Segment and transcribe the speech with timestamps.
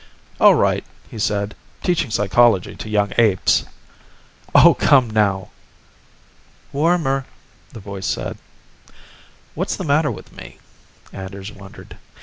[0.39, 1.53] "All right," he said.
[1.83, 3.65] "Teaching psychology to young apes"
[4.65, 5.51] "Oh, come now!"
[6.73, 7.27] "Warmer,"
[7.71, 8.39] the voice said.
[9.53, 10.57] What's the matter with me,
[11.13, 11.97] Anders wondered.